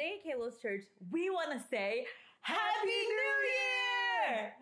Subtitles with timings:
[0.00, 2.06] today at Kalos Church, we want to say
[2.40, 3.36] Happy New
[4.32, 4.52] Year!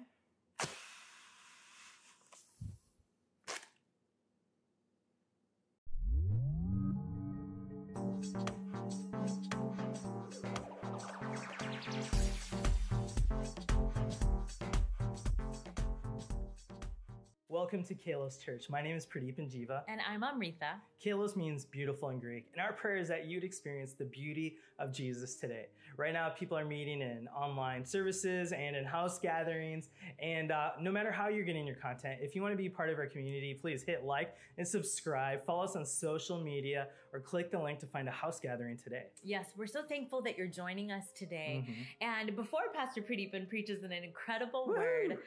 [17.78, 18.68] Welcome to Kalos Church.
[18.68, 19.82] My name is Pradeepan Jiva.
[19.86, 20.80] And I'm Amrita.
[21.00, 24.92] Kalos means beautiful in Greek, and our prayer is that you'd experience the beauty of
[24.92, 25.66] Jesus today.
[25.96, 30.90] Right now, people are meeting in online services and in house gatherings, and uh, no
[30.90, 33.54] matter how you're getting your content, if you want to be part of our community,
[33.54, 37.86] please hit like and subscribe, follow us on social media, or click the link to
[37.86, 39.04] find a house gathering today.
[39.22, 41.64] Yes, we're so thankful that you're joining us today.
[41.64, 41.82] Mm-hmm.
[42.00, 44.74] And before Pastor Pradeepan preaches an incredible Woo!
[44.74, 45.18] word,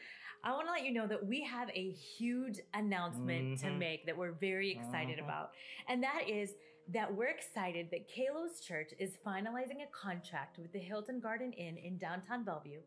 [0.43, 3.67] I want to let you know that we have a huge announcement mm-hmm.
[3.67, 5.25] to make that we're very excited uh-huh.
[5.25, 5.51] about.
[5.87, 6.55] And that is
[6.93, 11.77] that we're excited that Kalos Church is finalizing a contract with the Hilton Garden Inn
[11.77, 12.79] in downtown Bellevue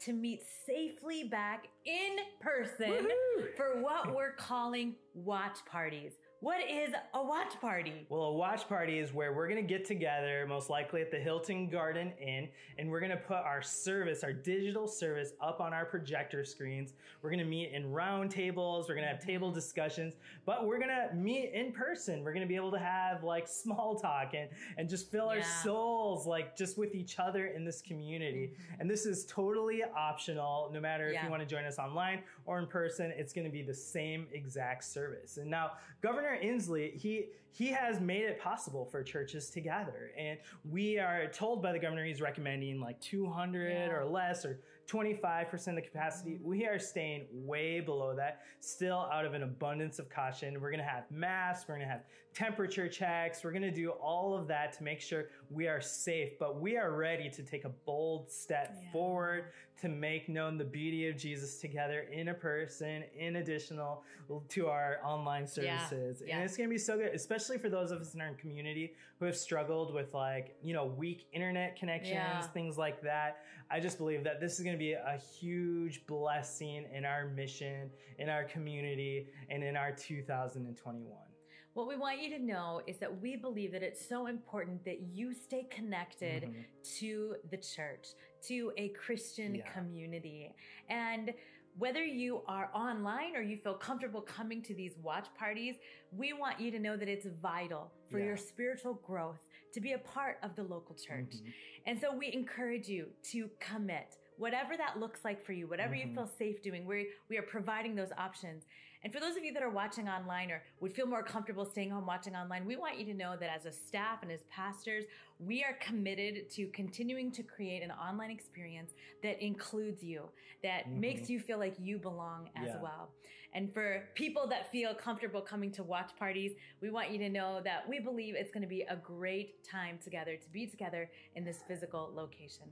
[0.00, 3.48] to meet safely back in person Woo-hoo!
[3.56, 6.12] for what we're calling watch parties.
[6.42, 8.04] What is a watch party?
[8.08, 11.16] Well, a watch party is where we're going to get together, most likely at the
[11.16, 15.72] Hilton Garden Inn, and we're going to put our service, our digital service, up on
[15.72, 16.94] our projector screens.
[17.22, 18.88] We're going to meet in round tables.
[18.88, 22.24] We're going to have table discussions, but we're going to meet in person.
[22.24, 25.42] We're going to be able to have like small talk and, and just fill yeah.
[25.42, 28.50] our souls like just with each other in this community.
[28.52, 28.80] Mm-hmm.
[28.80, 31.18] And this is totally optional, no matter yeah.
[31.20, 33.12] if you want to join us online or in person.
[33.16, 35.36] It's going to be the same exact service.
[35.36, 35.70] And now,
[36.02, 40.38] Governor Governor Inslee, he he has made it possible for churches to gather, and
[40.70, 43.90] we are told by the governor he's recommending like 200 yeah.
[43.90, 46.38] or less or 25% of the capacity.
[46.42, 50.60] We are staying way below that, still out of an abundance of caution.
[50.60, 54.48] We're to have masks, we're to have temperature checks, we're going to do all of
[54.48, 58.30] that to make sure we are safe, but we are ready to take a bold
[58.30, 58.92] step yeah.
[58.92, 59.44] forward
[59.80, 64.04] to make known the beauty of Jesus together in a person, in additional
[64.48, 66.22] to our online services.
[66.24, 66.36] Yeah.
[66.36, 68.94] And it's going to be so good, especially for those of us in our community
[69.18, 73.38] who have struggled with like, you know, weak internet connections, things like that.
[73.70, 77.90] I just believe that this is going to be a huge blessing in our mission,
[78.18, 81.31] in our community, and in our 2021.
[81.74, 85.00] What we want you to know is that we believe that it's so important that
[85.12, 86.60] you stay connected mm-hmm.
[86.98, 88.08] to the church,
[88.48, 89.68] to a Christian yeah.
[89.70, 90.54] community.
[90.90, 91.32] And
[91.78, 95.76] whether you are online or you feel comfortable coming to these watch parties,
[96.14, 98.26] we want you to know that it's vital for yeah.
[98.26, 101.36] your spiritual growth to be a part of the local church.
[101.36, 101.50] Mm-hmm.
[101.86, 106.10] And so we encourage you to commit whatever that looks like for you, whatever mm-hmm.
[106.10, 108.64] you feel safe doing, we we are providing those options.
[109.04, 111.90] And for those of you that are watching online or would feel more comfortable staying
[111.90, 115.04] home watching online, we want you to know that as a staff and as pastors,
[115.40, 118.92] we are committed to continuing to create an online experience
[119.22, 120.28] that includes you,
[120.62, 121.00] that mm-hmm.
[121.00, 122.80] makes you feel like you belong as yeah.
[122.80, 123.10] well.
[123.54, 127.60] And for people that feel comfortable coming to watch parties, we want you to know
[127.64, 131.44] that we believe it's going to be a great time together to be together in
[131.44, 132.66] this physical location.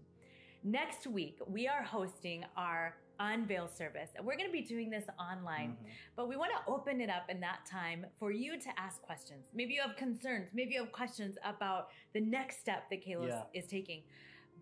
[0.63, 4.11] Next week, we are hosting our unveil service.
[4.17, 5.87] And we're going to be doing this online, mm-hmm.
[6.17, 9.47] but we want to open it up in that time for you to ask questions.
[9.55, 10.49] Maybe you have concerns.
[10.53, 13.43] Maybe you have questions about the next step that Kalos yeah.
[13.55, 14.03] is taking.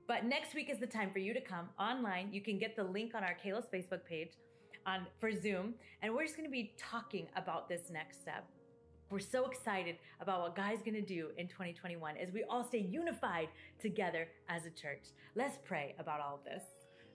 [0.06, 2.30] But next week is the time for you to come online.
[2.32, 4.32] You can get the link on our Kalos Facebook page
[4.86, 8.44] on for Zoom, and we're just going to be talking about this next step.
[9.10, 12.78] We're so excited about what God's going to do in 2021 as we all stay
[12.78, 13.48] unified
[13.80, 15.08] together as a church.
[15.34, 16.62] Let's pray about all of this.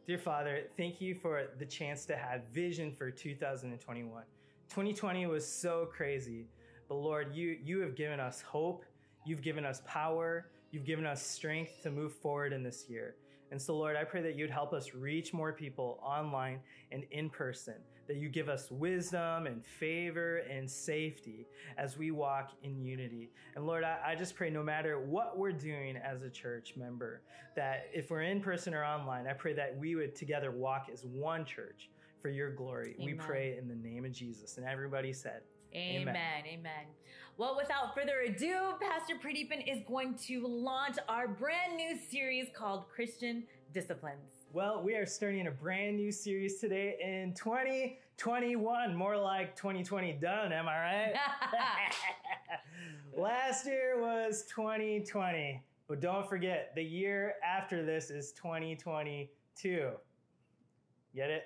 [0.05, 4.23] Dear Father, thank you for the chance to have vision for 2021.
[4.67, 6.45] 2020 was so crazy,
[6.89, 8.83] but Lord, you you have given us hope,
[9.25, 13.15] you've given us power, you've given us strength to move forward in this year.
[13.53, 16.59] And so, Lord, I pray that you'd help us reach more people online
[16.91, 17.75] and in person,
[18.07, 21.45] that you give us wisdom and favor and safety
[21.77, 23.29] as we walk in unity.
[23.55, 27.21] And Lord, I, I just pray no matter what we're doing as a church member,
[27.55, 31.05] that if we're in person or online, I pray that we would together walk as
[31.05, 31.91] one church
[32.23, 32.95] for your glory.
[32.95, 33.05] Amen.
[33.05, 34.57] We pray in the name of Jesus.
[34.57, 35.41] And everybody said,
[35.75, 36.07] Amen.
[36.07, 36.43] Amen.
[36.53, 36.85] Amen.
[37.35, 42.87] Well, without further ado, Pastor Pradeepan is going to launch our brand new series called
[42.89, 43.43] Christian
[43.73, 44.29] Disciplines.
[44.51, 50.53] Well, we are starting a brand new series today in 2021, more like 2020 done,
[50.53, 51.13] am I right?
[53.17, 59.89] Last year was 2020, but don't forget, the year after this is 2022.
[61.15, 61.43] Get it?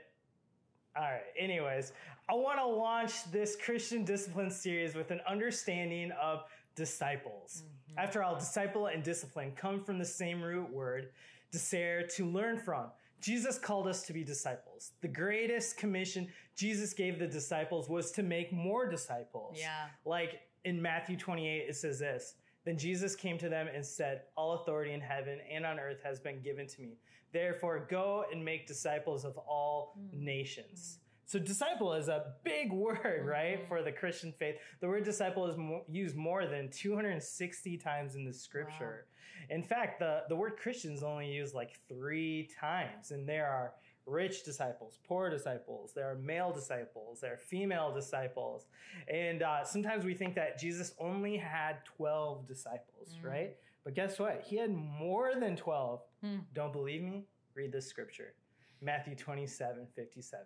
[0.98, 1.22] All right.
[1.38, 1.94] Anyways,
[2.30, 6.44] I want to launch this Christian discipline series with an understanding of
[6.76, 7.64] disciples.
[7.64, 8.00] Mm-hmm.
[8.00, 11.10] After all, disciple and discipline come from the same root word,
[11.52, 12.88] discere, to learn from.
[13.22, 14.92] Jesus called us to be disciples.
[15.02, 19.58] The greatest commission Jesus gave the disciples was to make more disciples.
[19.60, 19.88] Yeah.
[20.06, 22.36] Like in Matthew 28, it says this
[22.68, 26.20] Then Jesus came to them and said, All authority in heaven and on earth has
[26.20, 26.98] been given to me.
[27.32, 30.20] Therefore, go and make disciples of all mm.
[30.20, 31.00] nations.
[31.28, 33.70] So, disciple is a big word, right, mm-hmm.
[33.70, 34.56] for the Christian faith.
[34.82, 39.06] The word disciple is mo- used more than 260 times in the scripture.
[39.50, 39.56] Wow.
[39.56, 43.76] In fact, the, the word Christian is only used like three times, and there are
[44.08, 48.66] rich disciples, poor disciples, there are male disciples, there are female disciples.
[49.08, 53.30] And uh, sometimes we think that Jesus only had 12 disciples, mm.
[53.30, 53.56] right?
[53.84, 54.44] But guess what?
[54.46, 56.02] He had more than 12.
[56.26, 56.42] Mm.
[56.54, 57.26] Don't believe me?
[57.54, 58.34] Read this scripture
[58.82, 60.46] Matthew 27 57.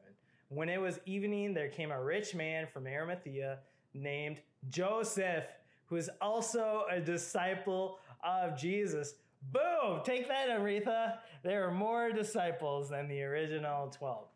[0.50, 3.60] When it was evening, there came a rich man from Arimathea
[3.94, 5.46] named Joseph,
[5.86, 9.16] who is also a disciple of Jesus.
[9.42, 10.02] Boom!
[10.04, 11.18] Take that, Aretha.
[11.44, 14.28] There are more disciples than the original 12.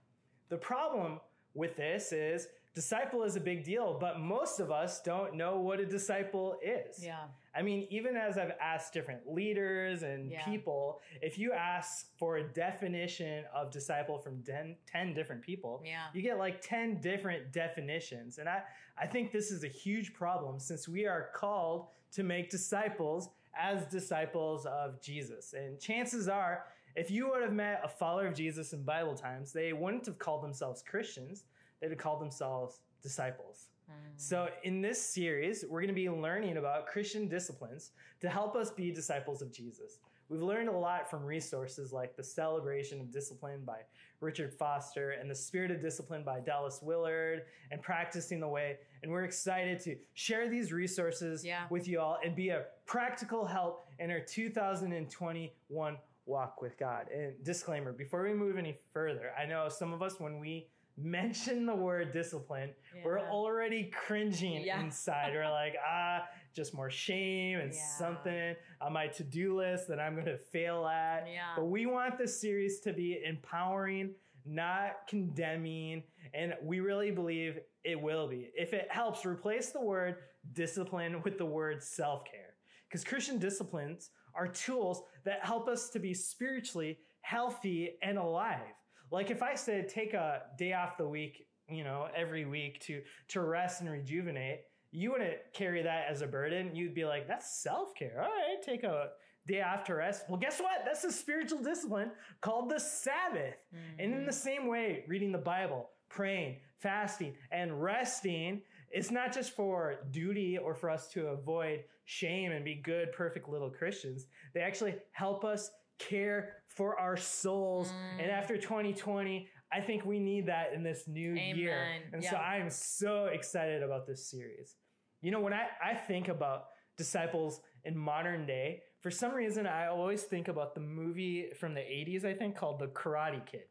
[0.50, 1.20] The problem
[1.54, 5.80] with this is disciple is a big deal, but most of us don't know what
[5.80, 7.04] a disciple is.
[7.04, 7.24] Yeah.
[7.56, 10.44] I mean, even as I've asked different leaders and yeah.
[10.44, 16.08] people, if you ask for a definition of disciple from 10, 10 different people, yeah.
[16.14, 18.40] you get like 10 different definitions.
[18.40, 18.62] And I,
[18.98, 23.30] I think this is a huge problem since we are called to make disciples
[23.60, 25.54] as disciples of Jesus.
[25.54, 26.66] And chances are,
[26.96, 30.20] if you would have met a follower of Jesus in Bible times, they wouldn't have
[30.20, 31.44] called themselves Christians,
[31.82, 33.68] they'd have called themselves disciples.
[33.90, 33.94] Mm.
[34.18, 37.92] So, in this series, we're going to be learning about Christian disciplines
[38.22, 40.00] to help us be disciples of Jesus.
[40.28, 43.82] We've learned a lot from resources like The Celebration of Discipline by
[44.22, 48.78] Richard Foster and The Spirit of Discipline by Dallas Willard and Practicing the Way.
[49.04, 51.66] And we're excited to share these resources yeah.
[51.70, 57.08] with you all and be a practical help in our 2021 walk with God.
[57.14, 60.68] And disclaimer before we move any further, I know some of us, when we
[60.98, 63.02] mention the word discipline, yeah.
[63.04, 64.82] we're already cringing yeah.
[64.82, 65.34] inside.
[65.34, 66.24] We're like, ah,
[66.56, 67.98] just more shame and yeah.
[67.98, 71.28] something on my to do list that I'm going to fail at.
[71.32, 71.54] Yeah.
[71.56, 74.12] But we want this series to be empowering,
[74.46, 76.04] not condemning,
[76.34, 78.50] and we really believe it will be.
[78.56, 80.16] If it helps, replace the word
[80.54, 82.45] discipline with the word self care.
[82.90, 88.74] Because Christian disciplines are tools that help us to be spiritually healthy and alive.
[89.12, 93.02] Like if I said take a day off the week, you know, every week to
[93.30, 94.62] to rest and rejuvenate,
[94.92, 96.76] you wouldn't carry that as a burden.
[96.76, 98.22] You'd be like, that's self-care.
[98.22, 99.10] All right, take a
[99.48, 100.26] day off to rest.
[100.30, 100.84] Well, guess what?
[100.86, 102.12] That's a spiritual discipline
[102.42, 103.56] called the Sabbath.
[103.74, 104.00] Mm-hmm.
[104.00, 108.62] And in the same way, reading the Bible, praying, fasting, and resting,
[108.92, 113.50] it's not just for duty or for us to avoid shame and be good, perfect
[113.50, 114.28] little Christians.
[114.54, 115.70] They actually help us
[116.00, 117.90] care for our souls.
[117.90, 118.24] Mm.
[118.24, 121.56] And after 2020, I think we need that in this new Amen.
[121.56, 121.78] year.
[122.14, 124.76] And so I am so excited about this series.
[125.22, 126.66] You know, when I, I think about
[126.98, 131.82] disciples in modern day, for some reason, I always think about the movie from the
[131.82, 133.66] 80s, I think, called The Karate Kid.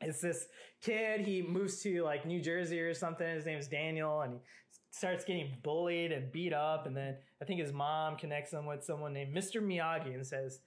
[0.00, 0.46] It's this
[0.80, 3.26] kid, he moves to like New Jersey or something.
[3.26, 6.86] His name is Daniel, and he starts getting bullied and beat up.
[6.86, 9.62] And then I think his mom connects him with someone named Mr.
[9.62, 10.60] Miyagi and says,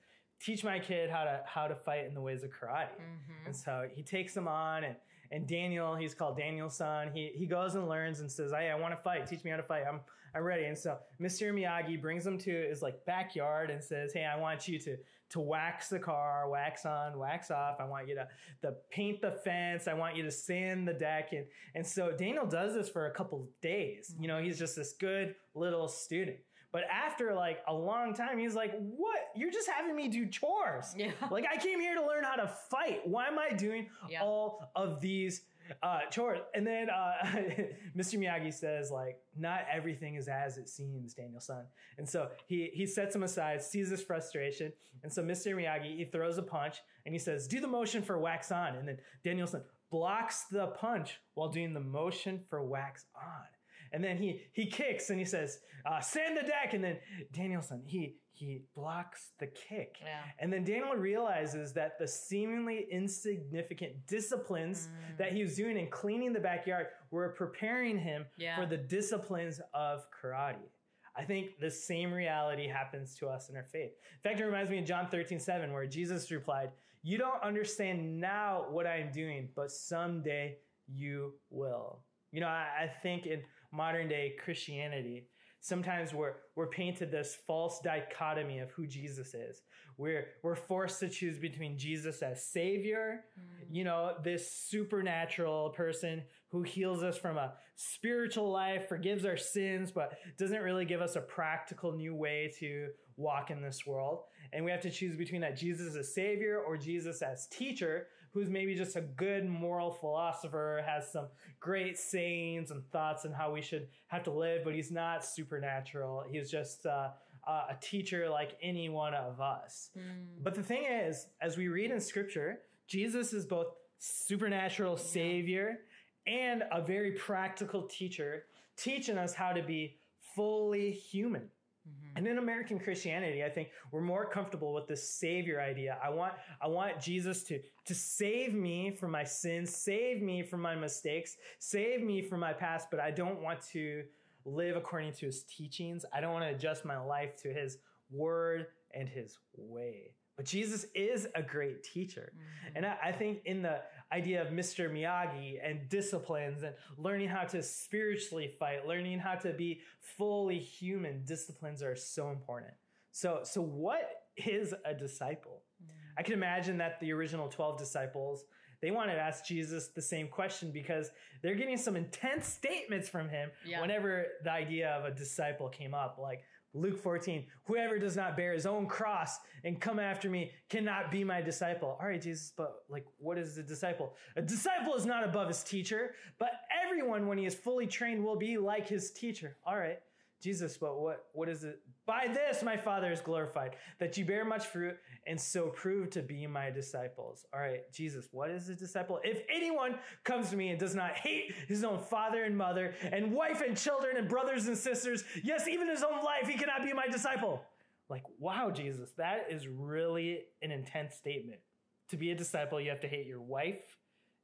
[0.43, 2.89] teach my kid how to how to fight in the ways of karate.
[2.99, 3.45] Mm-hmm.
[3.47, 4.95] And so he takes him on and
[5.31, 7.11] and Daniel, he's called Daniel-san.
[7.11, 9.25] He he goes and learns and says, "Hey, I want to fight.
[9.25, 9.83] Teach me how to fight.
[9.89, 10.01] I'm
[10.35, 11.53] I'm ready." And so Mr.
[11.53, 14.97] Miyagi brings him to his like backyard and says, "Hey, I want you to
[15.29, 17.77] to wax the car, wax on, wax off.
[17.79, 18.27] I want you to
[18.61, 19.87] to paint the fence.
[19.87, 23.11] I want you to sand the deck." And and so Daniel does this for a
[23.11, 24.15] couple days.
[24.19, 26.37] You know, he's just this good little student.
[26.73, 29.19] But after like a long time, he's like, "What?
[29.35, 30.93] You're just having me do chores?
[30.97, 31.11] Yeah.
[31.29, 33.07] Like I came here to learn how to fight.
[33.07, 34.23] Why am I doing yeah.
[34.23, 35.43] all of these
[35.81, 37.13] uh, chores?" And then uh,
[37.97, 38.17] Mr.
[38.17, 41.65] Miyagi says, "Like not everything is as it seems, Daniel-san."
[41.97, 45.55] And so he he sets him aside, sees his frustration, and so Mr.
[45.55, 48.87] Miyagi he throws a punch and he says, "Do the motion for wax on." And
[48.87, 53.45] then Daniel-san blocks the punch while doing the motion for wax on.
[53.91, 56.97] And then he he kicks and he says, uh, "Sand the deck." And then
[57.31, 59.97] Daniel-san he he blocks the kick.
[60.01, 60.19] Yeah.
[60.39, 65.17] And then Daniel realizes that the seemingly insignificant disciplines mm.
[65.17, 68.55] that he was doing in cleaning the backyard were preparing him yeah.
[68.55, 70.69] for the disciplines of karate.
[71.15, 73.91] I think the same reality happens to us in our faith.
[73.91, 76.71] In fact, it reminds me of John 13, 7, where Jesus replied,
[77.03, 80.57] You don't understand now what I'm doing, but someday
[80.87, 81.99] you will.
[82.31, 85.27] You know, I, I think in modern day Christianity,
[85.63, 89.61] sometimes we're we're painted this false dichotomy of who Jesus is.
[89.97, 93.65] We're we're forced to choose between Jesus as Savior, mm.
[93.71, 99.91] you know, this supernatural person who heals us from a spiritual life, forgives our sins,
[99.91, 104.23] but doesn't really give us a practical new way to walk in this world.
[104.51, 108.49] And we have to choose between that Jesus as Savior or Jesus as teacher, who's
[108.49, 111.27] maybe just a good moral philosopher, has some
[111.59, 116.23] great sayings and thoughts on how we should have to live, but he's not supernatural.
[116.29, 117.09] He's just uh,
[117.47, 119.91] a teacher like any one of us.
[119.97, 120.41] Mm.
[120.41, 123.67] But the thing is, as we read in scripture, Jesus is both
[123.99, 125.79] supernatural savior
[126.25, 128.45] and a very practical teacher,
[128.77, 129.97] teaching us how to be
[130.35, 131.49] fully human.
[131.87, 132.17] Mm-hmm.
[132.17, 135.97] And in American Christianity, I think we're more comfortable with the savior idea.
[136.03, 140.61] I want I want Jesus to to save me from my sins, save me from
[140.61, 144.03] my mistakes, save me from my past, but I don't want to
[144.45, 146.05] live according to his teachings.
[146.13, 147.77] I don't want to adjust my life to his
[148.11, 150.11] word and his way.
[150.35, 152.33] But Jesus is a great teacher.
[152.33, 152.77] Mm-hmm.
[152.77, 153.81] And I, I, think in the
[154.13, 154.91] idea of Mr.
[154.91, 161.23] Miyagi and disciplines and learning how to spiritually fight, learning how to be fully human,
[161.25, 162.73] disciplines are so important.
[163.11, 165.63] So, so what is a disciple?
[165.83, 166.19] Mm-hmm.
[166.19, 168.45] I can imagine that the original 12 disciples
[168.83, 171.09] they wanted to ask Jesus the same question because
[171.41, 173.79] they're getting some intense statements from him yeah.
[173.79, 176.17] whenever the idea of a disciple came up.
[176.21, 176.41] Like
[176.73, 181.23] Luke 14, whoever does not bear his own cross and come after me cannot be
[181.23, 181.97] my disciple.
[182.01, 184.13] All right, Jesus, but like, what is a disciple?
[184.35, 186.51] A disciple is not above his teacher, but
[186.83, 189.57] everyone, when he is fully trained, will be like his teacher.
[189.65, 189.99] All right.
[190.43, 191.79] Jesus, but what, what is it?
[192.05, 196.21] By this my Father is glorified, that you bear much fruit and so prove to
[196.21, 197.45] be my disciples.
[197.53, 199.21] All right, Jesus, what is a disciple?
[199.23, 199.95] If anyone
[200.25, 203.77] comes to me and does not hate his own father and mother and wife and
[203.77, 207.61] children and brothers and sisters, yes, even his own life, he cannot be my disciple.
[208.09, 211.61] Like, wow, Jesus, that is really an intense statement.
[212.09, 213.79] To be a disciple, you have to hate your wife,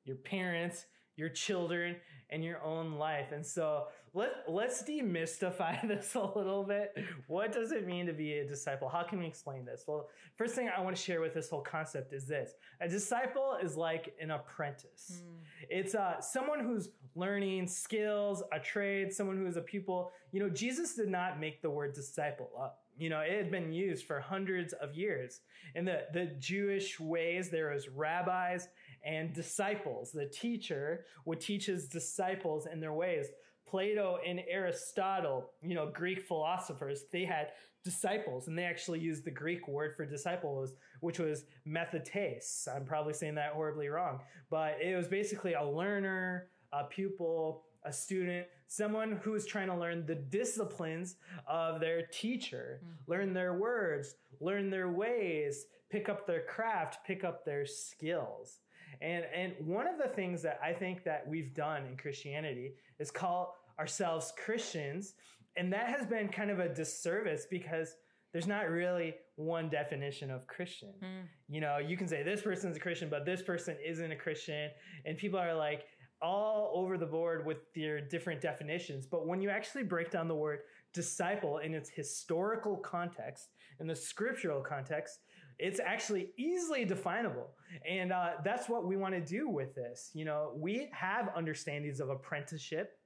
[0.05, 0.85] your parents,
[1.17, 1.97] your children,
[2.29, 3.33] and your own life.
[3.33, 6.95] And so let, let's demystify this a little bit.
[7.27, 8.89] What does it mean to be a disciple?
[8.89, 9.83] How can we explain this?
[9.87, 12.53] Well, first thing I want to share with this whole concept is this.
[12.81, 15.21] A disciple is like an apprentice.
[15.23, 15.35] Mm.
[15.69, 20.11] It's uh, someone who's learning skills, a trade, someone who is a pupil.
[20.31, 22.79] You know, Jesus did not make the word disciple up.
[22.97, 25.39] You know, it had been used for hundreds of years.
[25.75, 28.67] In the, the Jewish ways, there was rabbis
[29.05, 30.11] and disciples.
[30.11, 33.27] The teacher would teach his disciples in their ways.
[33.69, 37.49] Plato and Aristotle, you know, Greek philosophers, they had
[37.83, 42.67] disciples and they actually used the Greek word for disciples, which was mathetes.
[42.67, 47.93] I'm probably saying that horribly wrong, but it was basically a learner, a pupil, a
[47.93, 51.15] student, someone who is trying to learn the disciplines
[51.47, 53.11] of their teacher, mm-hmm.
[53.11, 58.59] learn their words, learn their ways, pick up their craft, pick up their skills.
[59.01, 63.11] And and one of the things that I think that we've done in Christianity is
[63.11, 65.13] call ourselves Christians,
[65.57, 67.95] and that has been kind of a disservice because
[68.31, 70.93] there's not really one definition of Christian.
[71.03, 71.27] Mm.
[71.47, 74.69] You know, you can say this person's a Christian, but this person isn't a Christian,
[75.05, 75.85] and people are like
[76.21, 79.05] all over the board with their different definitions.
[79.05, 80.59] But when you actually break down the word
[80.93, 83.47] disciple in its historical context,
[83.79, 85.19] in the scriptural context,
[85.57, 87.51] it's actually easily definable.
[87.87, 90.11] And uh, that's what we want to do with this.
[90.13, 92.98] You know, we have understandings of apprenticeship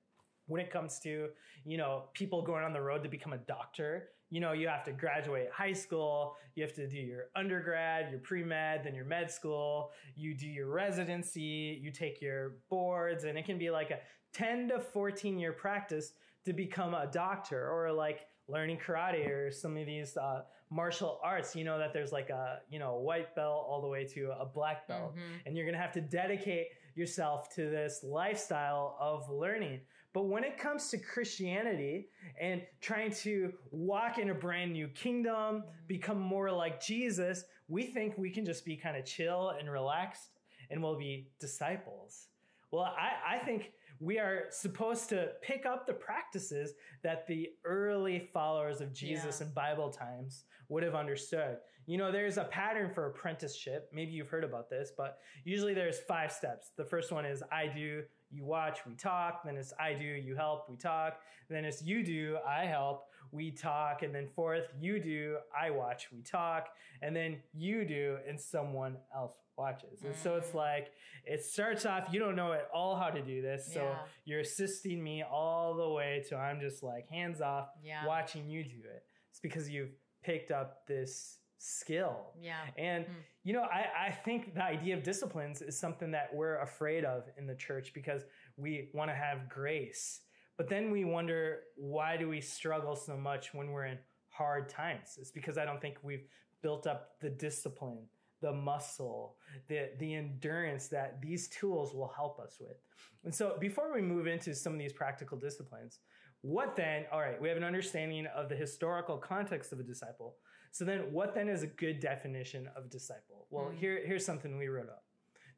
[0.47, 1.29] when it comes to,
[1.65, 4.09] you know, people going on the road to become a doctor.
[4.29, 8.19] You know, you have to graduate high school, you have to do your undergrad, your
[8.19, 13.37] pre med, then your med school, you do your residency, you take your boards, and
[13.37, 13.99] it can be like a
[14.33, 16.13] 10 to 14 year practice
[16.45, 20.41] to become a doctor or like learning karate or some of these uh,
[20.73, 24.05] martial arts, you know that there's like a you know white belt all the way
[24.05, 25.21] to a black belt, mm-hmm.
[25.45, 29.79] and you're gonna have to dedicate yourself to this lifestyle of learning.
[30.13, 35.63] But when it comes to Christianity and trying to walk in a brand new kingdom,
[35.87, 40.29] become more like Jesus, we think we can just be kind of chill and relaxed
[40.69, 42.27] and we'll be disciples.
[42.71, 48.29] Well, I, I think we are supposed to pick up the practices that the early
[48.33, 49.47] followers of Jesus yeah.
[49.47, 51.57] in Bible times would have understood.
[51.85, 53.89] You know, there's a pattern for apprenticeship.
[53.93, 56.71] Maybe you've heard about this, but usually there's five steps.
[56.75, 58.03] The first one is I do,
[58.33, 59.43] you watch, we talk.
[59.43, 61.19] Then it's I do, you help, we talk.
[61.49, 64.01] Then it's you do, I help, we talk.
[64.01, 66.69] And then fourth, you do, I watch, we talk.
[67.01, 70.01] And then you do, and someone else watches.
[70.03, 70.55] And so it's Mm.
[70.55, 70.91] like,
[71.25, 73.71] it starts off, you don't know at all how to do this.
[73.71, 74.05] So Yeah.
[74.25, 78.05] you're assisting me all the way to I'm just like hands off Yeah.
[78.07, 79.05] watching you do it.
[79.29, 82.33] It's because you've picked up this skill.
[82.41, 82.59] Yeah.
[82.77, 83.09] And, Mm.
[83.43, 87.23] you know, I, I think the idea of disciplines is something that we're afraid of
[87.37, 88.23] in the church because
[88.57, 90.21] we want to have grace.
[90.57, 93.97] But then we wonder, why do we struggle so much when we're in
[94.29, 95.17] hard times?
[95.19, 96.27] It's because I don't think we've
[96.61, 98.07] built up the discipline,
[98.41, 102.77] the muscle, the, the endurance that these tools will help us with.
[103.23, 105.99] And so before we move into some of these practical disciplines,
[106.41, 107.05] what then?
[107.11, 110.35] All right, we have an understanding of the historical context of a disciple.
[110.73, 113.45] So then, what then is a good definition of disciple?
[113.51, 113.77] Well, Mm.
[113.77, 115.05] here, here's something we wrote up.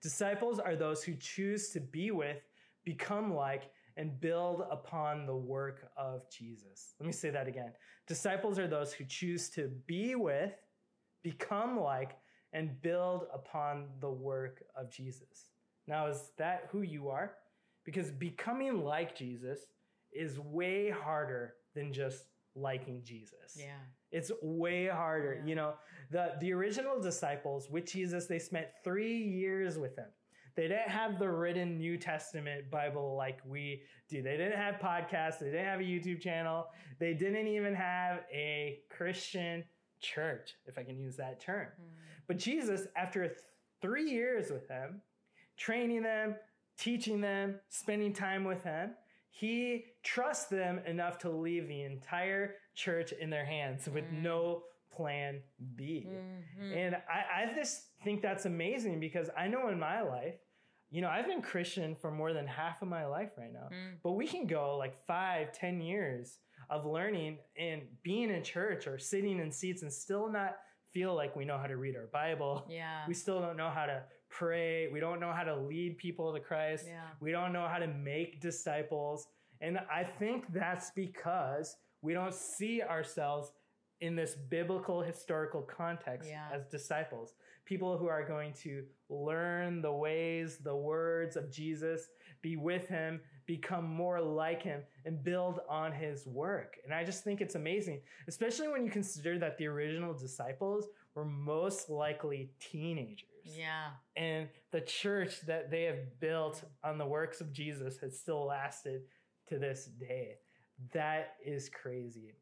[0.01, 2.43] Disciples are those who choose to be with,
[2.84, 6.95] become like, and build upon the work of Jesus.
[7.00, 7.74] Let me say that again.
[8.07, 10.53] Disciples are those who choose to be with,
[11.24, 12.17] become like,
[12.51, 15.50] and build upon the work of Jesus.
[15.88, 17.38] Now, is that who you are?
[17.86, 19.65] Because becoming like Jesus
[20.12, 23.55] is way harder than just liking Jesus.
[23.57, 23.79] Yeah.
[24.15, 25.36] It's way harder.
[25.36, 25.50] Yeah.
[25.50, 25.74] You know,
[26.10, 30.07] the the original disciples with Jesus, they spent three years with him.
[30.55, 34.22] They didn't have the written New Testament Bible like we do.
[34.22, 35.39] They didn't have podcasts.
[35.39, 36.67] They didn't have a YouTube channel.
[36.98, 39.65] They didn't even have a Christian
[40.00, 41.67] church, if I can use that term.
[41.67, 41.89] Mm.
[42.27, 43.38] But Jesus, after th-
[43.81, 45.01] three years with them,
[45.57, 46.36] training them,
[46.77, 48.91] teaching them, spending time with them,
[49.38, 54.22] he trusts them enough to leave the entire church in their hands with Mm.
[54.22, 54.63] no
[54.96, 55.44] plan
[55.75, 56.08] B.
[56.10, 56.74] Mhm.
[56.77, 60.36] And I, I just think that's amazing because I know in my life,
[60.89, 63.68] you know, I've been Christian for more than half of my life right now.
[63.74, 63.98] Mm.
[64.04, 66.39] But we can go like five, ten years
[66.70, 70.56] of learning and being in church or sitting in seats and still not
[70.94, 72.65] feel like we know how to read our Bible.
[72.70, 73.06] Yeah.
[73.06, 74.01] We still don't know how to
[74.38, 74.88] pray.
[74.92, 76.86] We don't know how to lead people to Christ.
[76.88, 77.01] Yeah.
[77.20, 79.27] We don't know how to make disciples.
[79.62, 83.51] And I think that's because we don't see ourselves
[84.01, 86.50] in this biblical historical context Yeah.
[86.51, 87.34] as disciples.
[87.63, 92.09] People who are going to learn the ways, the words of Jesus,
[92.42, 96.77] be with him, become more like him, and build on his work.
[96.83, 101.25] And I just think it's amazing, especially when you consider that the original disciples were
[101.25, 103.92] most likely teenagers Yeah.
[104.16, 109.01] and the church that they have built on the works of Jesus has still lasted
[109.50, 110.36] to this day.
[110.94, 112.34] That is crazy.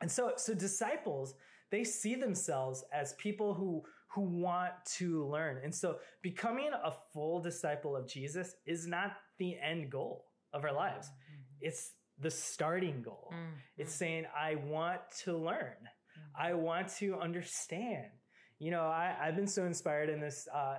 [0.00, 1.34] And so so disciples,
[1.70, 3.82] they see themselves as people who
[4.14, 5.58] who want to learn.
[5.64, 10.72] And so becoming a full disciple of Jesus is not the end goal of our
[10.72, 11.10] lives.
[11.60, 13.32] It's the starting goal.
[13.34, 13.54] Mm.
[13.76, 15.76] It's saying I want to learn.
[16.38, 18.06] I want to understand.
[18.58, 20.76] You know, I, I've been so inspired in this uh,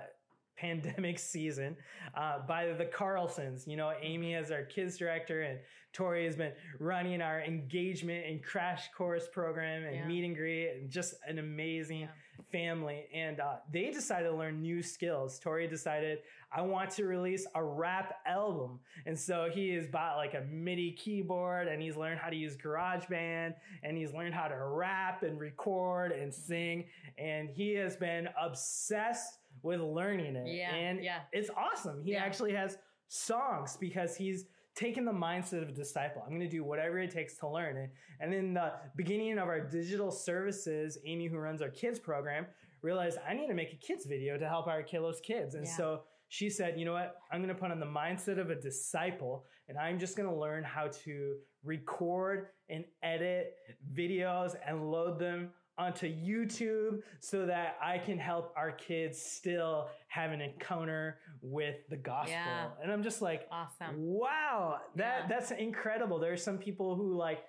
[0.56, 1.76] pandemic season
[2.14, 3.66] uh, by the Carlsons.
[3.66, 5.58] You know, Amy as our kids director and
[5.92, 10.06] Tori has been running our engagement and crash course program and Yeah.
[10.06, 12.08] meet and greet and just an amazing Yeah.
[12.52, 13.06] family.
[13.14, 15.38] And uh, they decided to learn new skills.
[15.38, 16.18] Tori decided,
[16.52, 18.80] I want to release a rap album.
[19.06, 22.56] And so he has bought like a MIDI keyboard and he's learned how to use
[22.58, 26.84] GarageBand and he's learned how to rap and record and sing.
[27.16, 30.46] And he has been obsessed with learning it.
[30.48, 31.20] Yeah, And yeah.
[31.32, 32.02] it's awesome.
[32.02, 32.24] He Yeah.
[32.24, 36.22] actually has songs because he's taken the mindset of a disciple.
[36.22, 37.76] I'm going to do whatever it takes to learn.
[37.76, 42.46] And, and in the beginning of our digital services, Amy, who runs our kids program,
[42.82, 45.54] realized I need to make a kids video to help our kiddos kids.
[45.54, 45.76] And Yeah.
[45.76, 47.16] so she said, you know what?
[47.32, 50.34] I'm going to put on the mindset of a disciple and I'm just going to
[50.34, 53.54] learn how to record and edit
[53.94, 60.30] videos and load them onto YouTube so that I can help our kids still have
[60.32, 62.32] an encounter with the gospel.
[62.32, 62.68] Yeah.
[62.82, 63.94] And I'm just like, Awesome.
[63.98, 65.26] wow, that Yeah.
[65.28, 66.18] that's incredible.
[66.18, 67.40] There are some people who like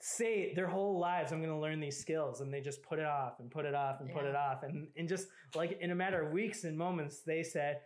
[0.00, 3.04] say their whole lives, I'm going to learn these skills, and they just put it
[3.04, 5.94] off and put it off and put it off, and and just like in a
[5.94, 7.80] matter of weeks and moments, they said.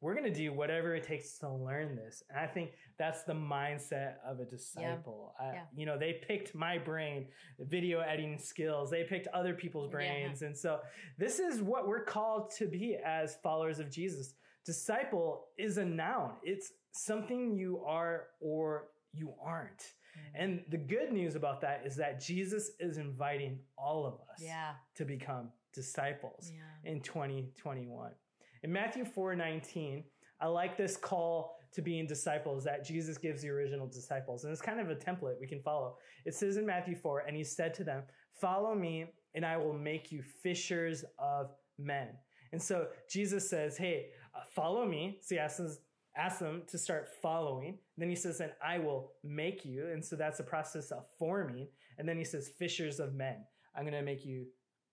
[0.00, 2.22] We're going to do whatever it takes to learn this.
[2.30, 5.34] And I think that's the mindset of a disciple.
[5.38, 5.66] I- Yeah.
[5.74, 8.90] you know, they picked my brain, video editing skills.
[8.90, 9.96] They picked other people's Yeah.
[9.96, 10.42] brains.
[10.42, 10.80] And so
[11.18, 14.34] this is what we're called to be as followers of Jesus.
[14.64, 16.38] Disciple is a noun.
[16.42, 19.80] It's something you are or you aren't.
[20.16, 20.30] Mm.
[20.34, 24.74] And the good news about that is that Jesus is inviting all of us Yeah.
[24.94, 26.62] to become disciples Yeah.
[26.90, 28.14] in 2021.
[28.62, 30.04] In Matthew 4:19,
[30.40, 34.44] I like this call to being disciples that Jesus gives the original disciples.
[34.44, 35.96] And it's kind of a template we can follow.
[36.24, 38.02] It says in Matthew 4, and he said to them,
[38.40, 42.08] Follow me, and I will make you fishers of men.
[42.52, 45.18] And so Jesus says, Hey, uh, follow me.
[45.22, 45.78] So he asks,
[46.16, 47.78] asks them to start following.
[47.96, 49.86] Then he says, And I will make you.
[49.92, 51.68] And so that's a process of forming.
[51.98, 53.36] And then he says, Fishers of men.
[53.76, 54.46] I'm going to make you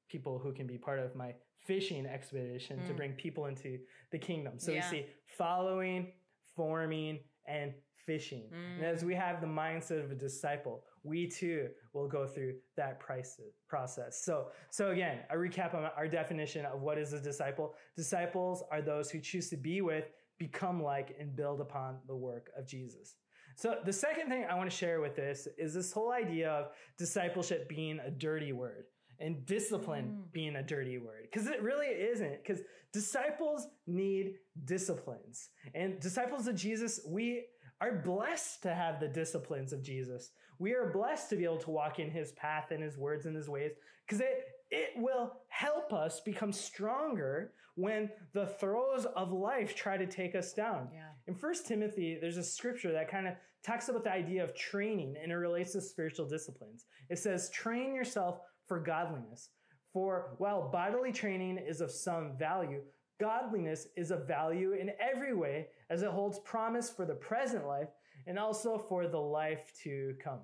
[0.09, 1.33] people who can be part of my
[1.67, 2.87] fishing expedition mm.
[2.87, 3.77] to bring people into
[4.11, 4.53] the kingdom.
[4.57, 4.89] So yeah.
[4.89, 6.13] we see following,
[6.55, 7.73] forming, and
[8.05, 8.49] fishing.
[8.53, 8.77] Mm.
[8.77, 12.99] And as we have the mindset of a disciple, we too will go through that
[12.99, 14.23] process.
[14.23, 17.75] So, so again, a recap on our definition of what is a disciple.
[17.95, 20.05] Disciples are those who choose to be with,
[20.39, 23.15] become like, and build upon the work of Jesus.
[23.55, 26.67] So the second thing I want to share with this is this whole idea of
[26.97, 28.85] discipleship being a dirty word
[29.19, 30.31] and discipline mm.
[30.31, 32.61] being a dirty word because it really isn't because
[32.93, 37.45] disciples need disciplines and disciples of jesus we
[37.81, 41.71] are blessed to have the disciplines of jesus we are blessed to be able to
[41.71, 43.71] walk in his path and his words and his ways
[44.05, 50.07] because it it will help us become stronger when the throes of life try to
[50.07, 50.89] take us down.
[50.91, 51.09] Yeah.
[51.27, 55.15] In First Timothy, there's a scripture that kind of talks about the idea of training
[55.21, 56.85] and it relates to spiritual disciplines.
[57.09, 59.49] It says, train yourself for godliness.
[59.93, 62.81] For while bodily training is of some value,
[63.19, 67.89] godliness is of value in every way as it holds promise for the present life
[68.27, 70.39] and also for the life to come.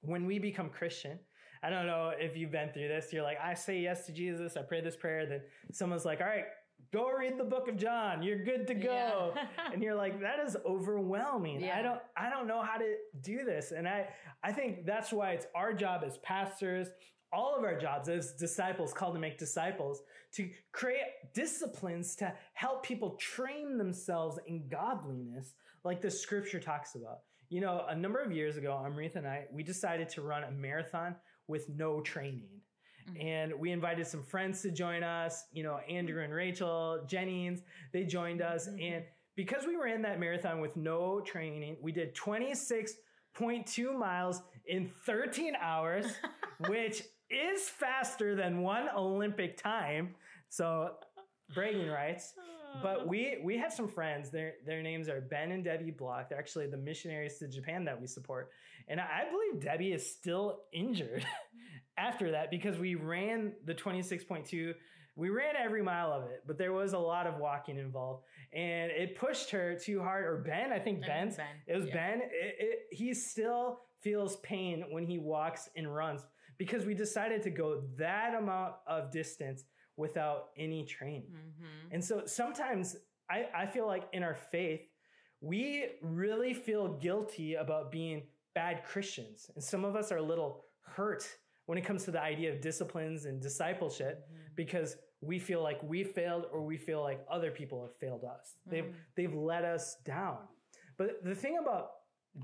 [0.00, 1.18] When we become Christian,
[1.62, 3.12] I don't know if you've been through this.
[3.12, 4.56] You're like, I say yes to Jesus.
[4.56, 5.26] I pray this prayer.
[5.26, 5.40] Then
[5.72, 6.44] someone's like, all right,
[6.92, 8.22] go read the book of John.
[8.22, 9.32] You're good to go.
[9.34, 9.46] Yeah.
[9.72, 11.62] and you're like, that is overwhelming.
[11.62, 11.78] Yeah.
[11.78, 13.72] I don't, I don't know how to do this.
[13.72, 14.08] And I,
[14.42, 16.88] I think that's why it's our job as pastors,
[17.32, 20.02] all of our jobs as disciples, called to make disciples,
[20.34, 27.20] to create disciplines to help people train themselves in godliness, like the scripture talks about.
[27.48, 30.50] You know, a number of years ago, Amrita and I, we decided to run a
[30.50, 31.14] marathon
[31.46, 32.48] with no training.
[33.08, 33.26] Mm-hmm.
[33.26, 37.60] And we invited some friends to join us, you know, Andrew and Rachel, Jennings,
[37.92, 38.68] they joined us.
[38.68, 38.94] Mm-hmm.
[38.94, 39.04] And
[39.36, 46.06] because we ran that marathon with no training, we did 26.2 miles in 13 hours,
[46.68, 47.02] which
[47.34, 50.14] is faster than one Olympic time.
[50.48, 50.92] So
[51.54, 52.34] bragging rights.
[52.82, 54.30] But we we have some friends.
[54.30, 56.28] Their their names are Ben and Debbie Block.
[56.28, 58.50] They're actually the missionaries to Japan that we support.
[58.88, 61.24] And I believe Debbie is still injured
[61.96, 64.74] after that because we ran the 26.2
[65.16, 68.90] we ran every mile of it, but there was a lot of walking involved, and
[68.90, 70.24] it pushed her too hard.
[70.24, 71.36] Or Ben, I think Ben's.
[71.36, 71.46] Ben.
[71.66, 71.94] It was yeah.
[71.94, 72.20] Ben.
[72.22, 76.22] It, it, he still feels pain when he walks and runs
[76.58, 79.64] because we decided to go that amount of distance
[79.96, 81.30] without any training.
[81.30, 81.94] Mm-hmm.
[81.94, 82.96] And so sometimes
[83.30, 84.82] I, I feel like in our faith,
[85.40, 88.22] we really feel guilty about being
[88.54, 89.50] bad Christians.
[89.54, 91.26] And some of us are a little hurt
[91.66, 94.42] when it comes to the idea of disciplines and discipleship mm-hmm.
[94.54, 98.56] because we feel like we failed or we feel like other people have failed us.
[98.60, 98.70] Mm-hmm.
[98.70, 100.38] They've they've let us down.
[100.96, 101.90] But the thing about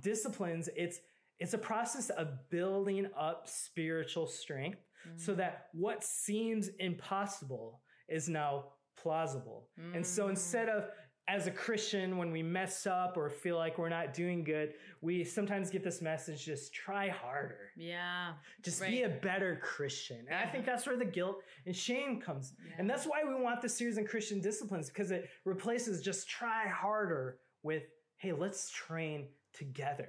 [0.03, 1.01] disciplines, it's
[1.41, 5.19] it's a process of building up spiritual strength mm.
[5.19, 8.65] so that what seems impossible is now
[8.97, 9.69] plausible.
[9.81, 9.97] Mm.
[9.97, 10.89] And so instead of
[11.29, 15.23] as a Christian, when we mess up or feel like we're not doing good, we
[15.23, 17.71] sometimes get this message just try harder.
[17.77, 18.33] Yeah.
[18.65, 18.91] Just right.
[18.91, 20.19] be a better Christian.
[20.19, 20.45] And yeah.
[20.45, 22.55] I think that's where the guilt and shame comes.
[22.59, 22.75] Yeah.
[22.79, 26.67] And that's why we want this series on Christian disciplines because it replaces just try
[26.67, 27.85] harder with,
[28.17, 30.09] hey, let's train together.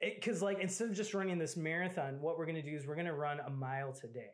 [0.00, 0.44] Because, mm-hmm.
[0.44, 3.06] like, instead of just running this marathon, what we're going to do is we're going
[3.06, 4.30] to run a mile today.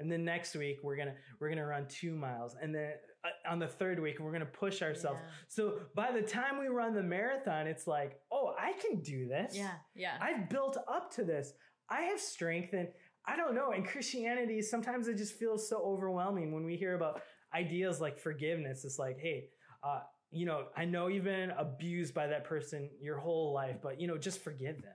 [0.00, 3.58] And then next week we're gonna we're gonna run two miles, and then uh, on
[3.58, 5.20] the third week we're gonna push ourselves.
[5.22, 5.30] Yeah.
[5.48, 9.54] So by the time we run the marathon, it's like, oh, I can do this.
[9.54, 10.16] Yeah, yeah.
[10.18, 11.52] I've built up to this.
[11.90, 12.88] I have strength, and
[13.26, 13.72] I don't know.
[13.72, 17.20] In Christianity, sometimes it just feels so overwhelming when we hear about
[17.54, 18.86] ideas like forgiveness.
[18.86, 19.48] It's like, hey,
[19.82, 20.00] uh,
[20.32, 24.06] you know, I know you've been abused by that person your whole life, but you
[24.06, 24.94] know, just forgive them.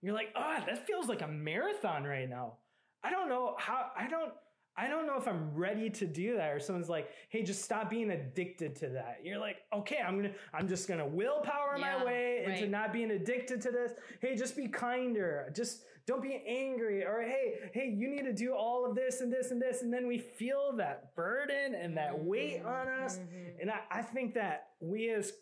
[0.00, 2.58] You're like, oh, that feels like a marathon right now.
[3.04, 4.32] I don't know how, I don't,
[4.76, 6.52] I don't know if I'm ready to do that.
[6.52, 9.20] Or someone's like, hey, just stop being addicted to that.
[9.22, 12.56] You're like, okay, I'm gonna, I'm just gonna willpower yeah, my way right.
[12.56, 13.92] into not being addicted to this.
[14.20, 15.52] Hey, just be kinder.
[15.54, 17.04] Just don't be angry.
[17.04, 19.82] Or hey, hey, you need to do all of this and this and this.
[19.82, 22.26] And then we feel that burden and that mm-hmm.
[22.26, 23.18] weight on us.
[23.18, 23.60] Mm-hmm.
[23.60, 25.32] And I, I think that we as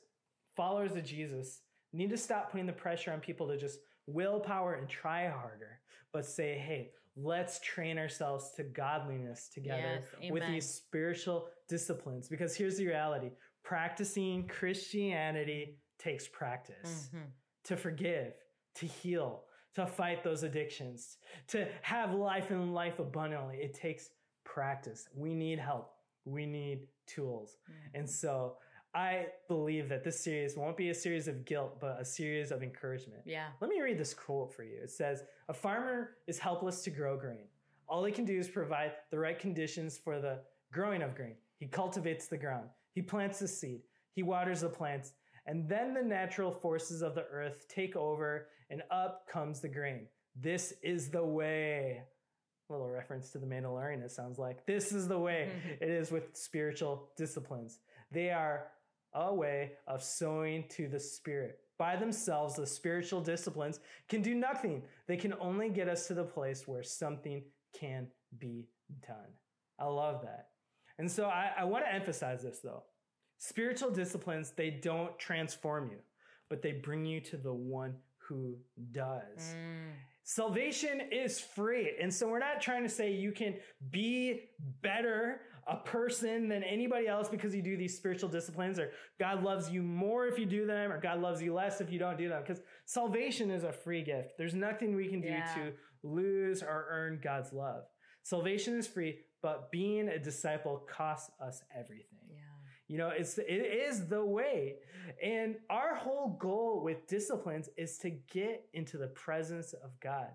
[0.57, 1.61] followers of Jesus
[1.93, 5.81] need to stop putting the pressure on people to just willpower and try harder,
[6.13, 6.91] but say, hey,
[7.23, 12.29] let's train ourselves to godliness together yes, with these spiritual disciplines.
[12.29, 13.31] Because here's the reality
[13.63, 17.09] practicing Christianity takes practice.
[17.09, 17.25] Mm-hmm.
[17.65, 18.33] To forgive,
[18.77, 24.09] to heal, to fight those addictions, to have life and life abundantly, it takes
[24.45, 25.09] practice.
[25.15, 25.93] We need help.
[26.25, 27.59] We need tools.
[27.71, 27.99] Mm-hmm.
[27.99, 28.57] And so
[28.95, 32.63] I believe that this series won't be a series of guilt, but a series of
[32.63, 33.23] encouragement.
[33.25, 33.49] Yeah.
[33.61, 34.79] Let me read this quote for you.
[34.83, 37.45] It says, A farmer is helpless to grow grain.
[37.89, 40.41] All he can do is provide the right conditions for the
[40.73, 41.35] growing of grain.
[41.59, 45.13] He cultivates the ground, he plants the seed, he waters the plants,
[45.47, 50.07] and then the natural forces of the earth take over, and up comes the grain.
[50.35, 52.03] This is the way.
[52.69, 54.65] A little reference to the Mandalorian, it sounds like.
[54.65, 55.51] This is the way
[55.81, 57.81] it is with spiritual disciplines.
[58.13, 58.69] They are
[59.15, 61.59] a way of sowing to the Spirit.
[61.79, 64.83] By themselves, the spiritual disciplines can do nothing.
[65.07, 67.43] They can only get us to the place where something
[67.79, 68.69] can be
[69.07, 69.33] done.
[69.79, 70.49] I love that.
[70.99, 72.83] And so I, I want to emphasize this though.
[73.39, 75.97] Spiritual disciplines, they don't transform you,
[76.51, 78.59] but they bring you to the one who
[78.93, 79.39] does.
[79.39, 79.95] Mm.
[80.25, 81.93] Salvation is free.
[82.01, 83.55] And so we're not trying to say you can
[83.91, 84.51] be
[84.83, 89.71] better a person than anybody else because you do these spiritual disciplines or God loves
[89.71, 92.29] you more if you do them or God loves you less if you don't do
[92.29, 94.33] them because salvation is a free gift.
[94.37, 95.55] There's nothing we can do yeah.
[95.55, 97.85] to lose or earn God's love.
[98.25, 102.19] Salvation is free, but being a disciple costs us everything.
[102.29, 102.37] Yeah.
[102.89, 104.75] You know, it's it is the way.
[105.23, 110.31] And our whole goal with disciplines is to get into the presence of God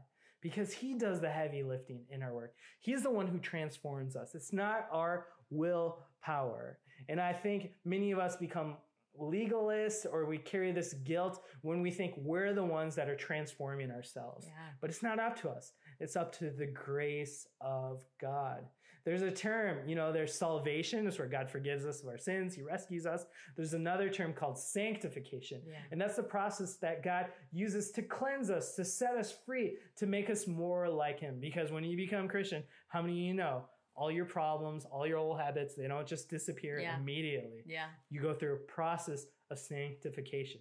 [0.45, 2.53] because he does the heavy lifting in our work.
[2.79, 4.35] He's the one who transforms us.
[4.35, 6.77] It's not our willpower.
[7.09, 8.77] And I think many of us become
[9.19, 13.89] legalists or we carry this guilt when we think we're the ones that are transforming
[13.89, 14.45] ourselves.
[14.45, 14.69] Yeah.
[14.81, 15.71] But it's not up to us.
[15.99, 18.67] It's up to the grace of God.
[19.05, 22.55] There's a term, you know, there's salvation, is where God forgives us of our sins,
[22.55, 23.25] He rescues us.
[23.55, 25.61] There's another term called sanctification.
[25.67, 25.75] Yeah.
[25.91, 30.07] And that's the process that God uses to cleanse us, to set us free, to
[30.07, 31.37] make us more like Him.
[31.39, 33.65] Because when you become Christian, how many of you know?
[33.97, 36.99] All your problems, all your old habits, they don't just disappear yeah.
[36.99, 37.63] immediately.
[37.65, 37.85] Yeah.
[38.09, 40.59] You go through a process of sanctification.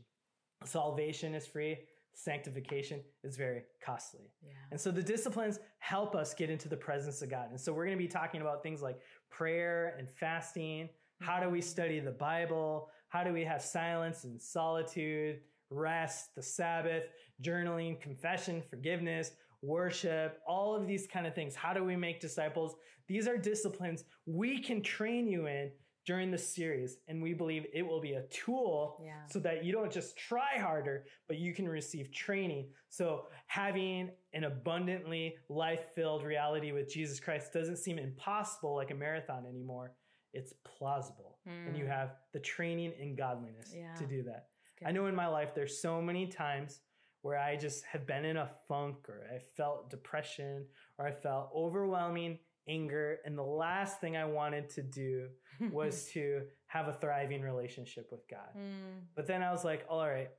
[0.65, 1.79] Salvation is free
[2.15, 4.31] sanctification is very costly.
[4.43, 4.53] Yeah.
[4.71, 7.51] And so the disciplines help us get into the presence of God.
[7.51, 8.99] And so we're going to be talking about things like
[9.31, 10.89] prayer and fasting.
[11.21, 12.89] How do we study the Bible?
[13.09, 17.05] How do we have silence and solitude, rest, the Sabbath,
[17.43, 19.33] journaling, confession, forgiveness,
[19.65, 21.55] worship, all of these kind of things.
[21.55, 22.77] How do we make disciples?
[23.09, 25.71] These are disciplines we can train you in
[26.07, 26.99] during the series.
[27.09, 29.27] And we believe it will be a tool yeah.
[29.31, 32.69] so that you don't just try harder, but you can receive training.
[32.89, 38.95] So having an abundantly life filled reality with Jesus Christ doesn't seem impossible like a
[38.95, 39.93] marathon anymore.
[40.33, 41.39] It's plausible.
[41.49, 41.69] Mm.
[41.69, 41.91] And you hmm.
[41.91, 43.95] have the training in godliness yeah.
[43.95, 44.47] to do that.
[44.85, 46.81] I know in my life, there's so many times
[47.23, 50.67] where I just have been in a funk or I felt depression
[50.99, 52.39] or I felt overwhelming
[52.69, 53.19] anger.
[53.25, 55.29] And the last thing I wanted to do
[55.73, 58.57] was to have a thriving relationship with God.
[58.57, 59.03] Mm.
[59.15, 60.31] But then I was like, all right,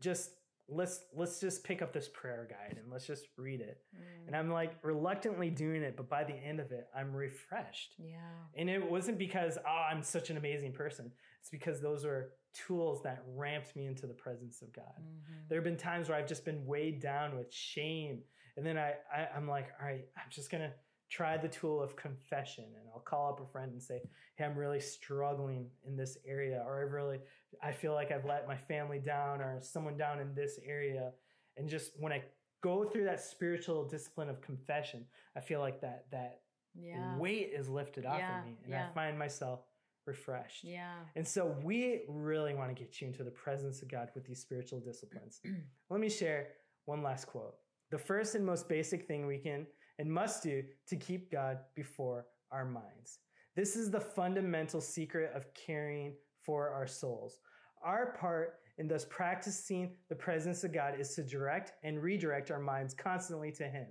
[0.00, 0.30] just
[0.68, 3.78] let's let's just pick up this prayer guide and let's just read it.
[3.94, 4.28] Mm.
[4.28, 7.94] And I'm like reluctantly doing it, but by the end of it, I'm refreshed.
[7.98, 8.16] Yeah.
[8.56, 11.10] And it wasn't because oh, I'm such an amazing person.
[11.40, 14.84] It's because those were tools that ramped me into the presence of God.
[15.00, 15.48] Mm-hmm.
[15.48, 18.20] There have been times where I've just been weighed down with shame.
[18.56, 20.72] And then I, I I'm like, all right, I'm just gonna
[21.12, 24.00] try the tool of confession and I'll call up a friend and say,
[24.36, 27.18] Hey, I'm really struggling in this area, or I really,
[27.62, 31.12] I feel like I've let my family down or someone down in this area.
[31.58, 32.22] And just when I
[32.62, 35.04] go through that spiritual discipline of confession,
[35.36, 36.40] I feel like that, that
[36.74, 37.18] yeah.
[37.18, 38.38] weight is lifted off yeah.
[38.38, 38.88] of me and yeah.
[38.90, 39.60] I find myself
[40.06, 40.64] refreshed.
[40.64, 40.94] Yeah.
[41.14, 44.40] And so we really want to get you into the presence of God with these
[44.40, 45.40] spiritual disciplines.
[45.90, 46.48] Let me share
[46.86, 47.54] one last quote.
[47.90, 49.66] The first and most basic thing we can
[50.02, 53.20] and must do to keep God before our minds.
[53.54, 57.38] This is the fundamental secret of caring for our souls.
[57.84, 62.58] Our part in thus practicing the presence of God is to direct and redirect our
[62.58, 63.86] minds constantly to Him.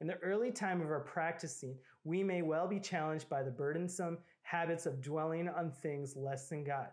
[0.00, 4.18] In the early time of our practicing, we may well be challenged by the burdensome
[4.42, 6.88] habits of dwelling on things less than God.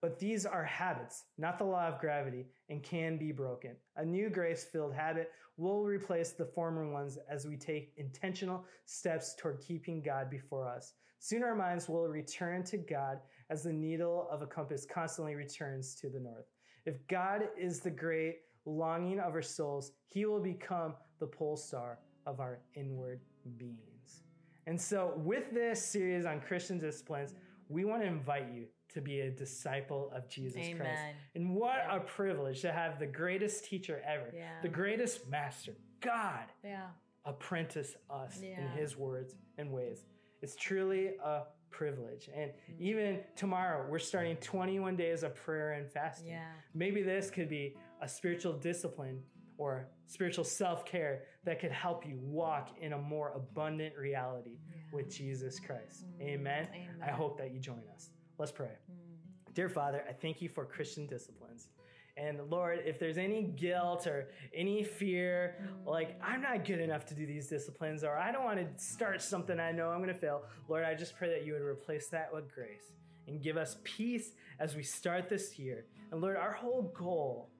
[0.00, 3.76] But these are habits, not the law of gravity, and can be broken.
[3.96, 9.34] A new grace filled habit will replace the former ones as we take intentional steps
[9.36, 10.94] toward keeping God before us.
[11.18, 13.18] Soon our minds will return to God
[13.50, 16.46] as the needle of a compass constantly returns to the north.
[16.86, 21.98] If God is the great longing of our souls, he will become the pole star
[22.24, 23.20] of our inward
[23.56, 24.22] beings.
[24.66, 27.34] And so, with this series on Christian disciplines,
[27.68, 30.76] we want to invite you to be a disciple of Jesus Amen.
[30.78, 31.02] Christ.
[31.34, 34.60] And what a privilege to have the greatest teacher ever, Yeah.
[34.62, 36.88] the greatest master, God, Yeah.
[37.24, 40.04] apprentice us in his words and ways.
[40.40, 42.30] It's truly a privilege.
[42.34, 42.82] And Mm-hmm.
[42.82, 46.28] even tomorrow, we're starting 21 days of prayer and fasting.
[46.28, 46.50] Yeah.
[46.74, 49.22] Maybe this could be a spiritual discipline
[49.58, 54.58] or spiritual self care that could help you walk in a more abundant reality
[54.92, 56.06] with Jesus Christ.
[56.22, 56.66] Amen.
[56.66, 57.02] Mm, Amen.
[57.02, 58.10] I hope that you join us.
[58.38, 58.66] Let's pray.
[58.68, 59.54] Mm.
[59.54, 61.68] Dear Father, I thank you for Christian disciplines.
[62.16, 67.14] And Lord, if there's any guilt or any fear, like I'm not good enough to
[67.14, 70.18] do these disciplines, or I don't want to start something I know I'm going to
[70.18, 72.92] fail, Lord, I just pray that you would replace that with grace
[73.28, 75.84] and give us peace as we start this year.
[76.10, 77.50] And Lord, our whole goal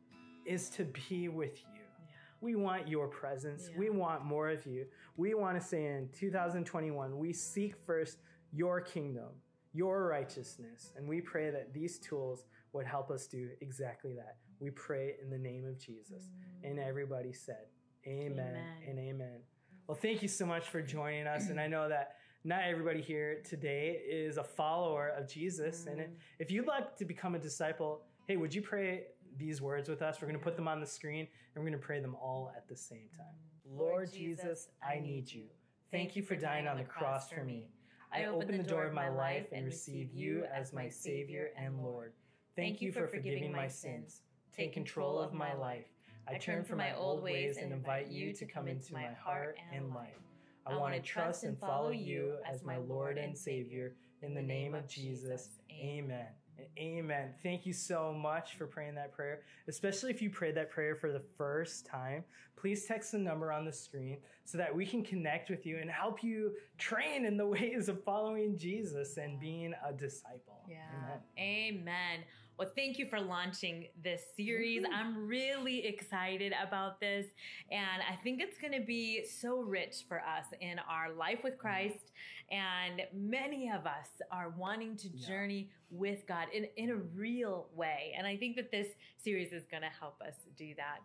[0.44, 1.80] is to be with you.
[2.40, 3.68] We want your presence.
[3.70, 3.78] Yeah.
[3.78, 4.86] We want more of you.
[5.16, 8.18] We want to say in 2021, we seek first
[8.52, 9.28] your kingdom,
[9.78, 10.92] your righteousness.
[10.96, 14.36] And we pray that these tools would help us do exactly that.
[14.60, 16.24] We pray in the name of Jesus.
[16.64, 17.66] And everybody said,
[18.06, 18.64] Amen, Amen.
[18.88, 19.38] and Amen.
[19.86, 21.48] Well, thank you so much for joining us.
[21.50, 25.86] And I know that not everybody here today is a follower of Jesus.
[25.86, 26.14] And Mm.
[26.38, 30.20] if you'd like to become a disciple, hey, would you pray these words with us?
[30.20, 32.52] We're going to put them on the screen and we're going to pray them all
[32.56, 33.36] at the same time.
[33.70, 35.44] Lord Jesus, I need you.
[35.90, 37.68] Thank you for dying on the cross for me.
[38.12, 42.12] I open the door of my life and receive you as my Savior and Lord.
[42.56, 44.22] Thank you for forgiving my sins.
[44.56, 45.84] Take control of my life.
[46.26, 49.94] I turn from my old ways and invite you to come into my heart and
[49.94, 50.18] life.
[50.66, 53.94] I want to trust and follow you as my Lord and Savior.
[54.22, 56.26] In the name of Jesus, amen.
[56.58, 57.30] And Amen.
[57.42, 59.42] Thank you so much for praying that prayer.
[59.68, 62.24] Especially if you prayed that prayer for the first time,
[62.56, 65.90] please text the number on the screen so that we can connect with you and
[65.90, 70.64] help you train in the ways of following Jesus and being a disciple.
[70.68, 70.76] Yeah.
[71.38, 71.78] Amen.
[71.78, 72.24] Amen.
[72.58, 74.82] Well, thank you for launching this series.
[74.82, 74.92] Mm-hmm.
[74.92, 77.26] I'm really excited about this.
[77.70, 81.52] And I think it's going to be so rich for us in our life with
[81.52, 81.62] mm-hmm.
[81.62, 82.10] Christ.
[82.50, 85.28] And many of us are wanting to Yeah.
[85.28, 88.12] journey with God in, in a real way.
[88.18, 90.98] And I think that this series is going to help us do that.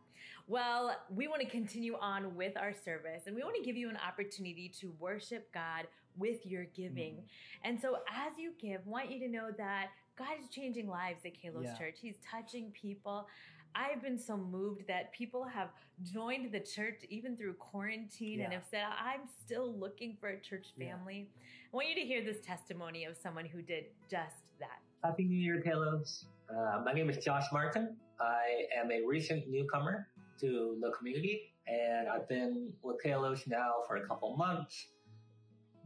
[0.48, 3.90] Well, we want to continue on with our service and we want to give you
[3.90, 5.86] an opportunity to worship God
[6.18, 7.14] with your giving.
[7.14, 7.70] Mm-hmm.
[7.70, 11.26] And so as you give, I want you to know that God is changing lives
[11.26, 11.78] at Kalos Yeah.
[11.78, 11.98] Church.
[12.00, 13.28] He's touching people.
[13.76, 15.72] I've been so moved that people have
[16.04, 20.68] joined the church even through quarantine and have said, I'm still looking for a church
[20.78, 20.90] Yeah.
[20.96, 21.32] family.
[21.72, 24.80] I want you to hear this testimony of someone who did just that.
[25.04, 26.26] Happy New Year, Kalos.
[26.50, 27.98] Uh, my name is Josh Martin.
[28.20, 30.08] I am a recent newcomer
[30.40, 34.90] to the community, and I've been with Kalos now for a couple months.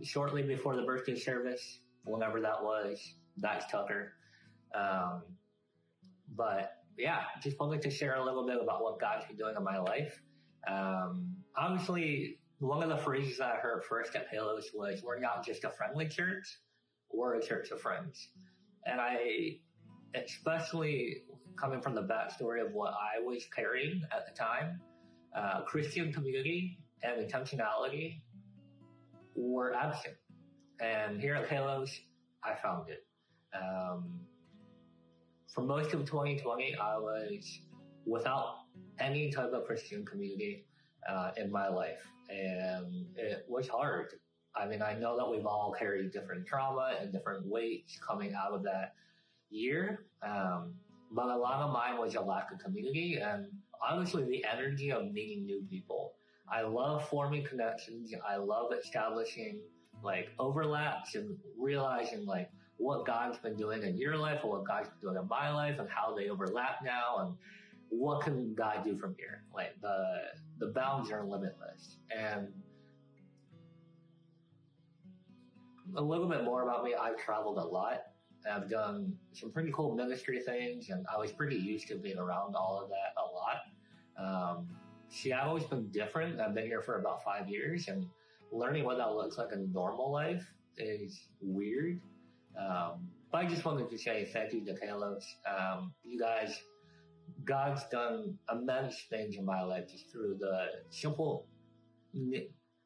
[0.03, 4.13] Shortly before the birthday service, whenever that was, that's Tucker.
[4.75, 5.23] Um,
[6.35, 9.63] but yeah, just wanted to share a little bit about what God's been doing in
[9.63, 10.19] my life.
[10.67, 15.45] Um, obviously, one of the phrases that I heard first at Kalos was, "We're not
[15.45, 16.59] just a friendly church;
[17.11, 18.29] we're a church of friends."
[18.85, 19.59] And I,
[20.15, 21.23] especially
[21.59, 24.79] coming from the backstory of what I was carrying at the time,
[25.35, 28.21] uh, Christian community and intentionality
[29.35, 30.15] were absent.
[30.79, 31.89] And here at Kalos,
[32.43, 33.05] I found it.
[33.53, 34.19] Um,
[35.57, 37.61] for most of 2020, I was
[38.05, 38.57] without
[38.99, 40.67] any type of Christian community
[41.09, 44.13] uh, in my life, and it was hard.
[44.55, 48.51] I mean, I know that we've all carried different trauma and different weights coming out
[48.51, 48.93] of that
[49.49, 50.75] year, um,
[51.11, 53.47] but a lot of mine was a lack of community and
[53.81, 56.13] honestly the energy of meeting new people.
[56.47, 58.13] I love forming connections.
[58.29, 59.61] I love establishing
[60.03, 64.89] like overlaps and realizing like what God's been doing in your life or what God's
[64.89, 67.35] been doing in my life and how they overlap now and
[67.89, 69.43] what can God do from here?
[69.53, 70.17] Like the
[70.59, 71.97] the bounds are limitless.
[72.15, 72.49] And
[75.95, 78.01] a little bit more about me, I've traveled a lot.
[78.49, 82.55] I've done some pretty cool ministry things and I was pretty used to being around
[82.55, 84.57] all of that a lot.
[84.57, 84.67] Um,
[85.09, 86.39] Seattle's been different.
[86.39, 88.05] I've been here for about five years and
[88.51, 90.45] learning what that looks like in normal life
[90.77, 91.99] is weird.
[92.57, 95.23] Um, but I just wanted to say thank you to Kalos.
[95.45, 96.59] Um, you guys,
[97.45, 101.45] God's done immense things in my life just through the simple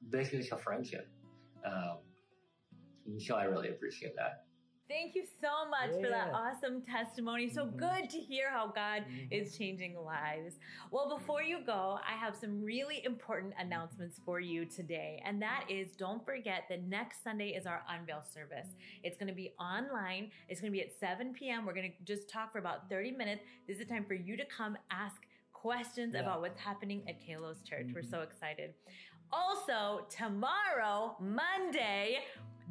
[0.10, 1.08] business of friendship.
[1.66, 2.00] Um,
[3.20, 4.46] so I really appreciate that.
[4.92, 6.04] Thank you so much yeah.
[6.04, 7.50] for that awesome testimony.
[7.50, 7.78] So mm-hmm.
[7.78, 9.32] good to hear how God mm-hmm.
[9.32, 10.56] is changing lives.
[10.92, 15.24] Well, before you go, I have some really important announcements for you today.
[15.26, 18.68] And that is don't forget that next Sunday is our unveil service.
[19.02, 20.30] It's going to be online.
[20.50, 21.66] It's going to be at 7 p.m.
[21.66, 23.44] We're going to just talk for about 30 minutes.
[23.70, 25.22] This is a time for you to come ask
[25.54, 26.22] questions yeah.
[26.22, 27.86] about what's happening at Kalos Church.
[27.86, 27.96] Mm-hmm.
[27.96, 28.74] We're so excited.
[29.32, 32.18] Also, tomorrow, Monday,